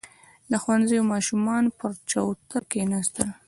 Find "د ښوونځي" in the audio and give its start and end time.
0.51-0.99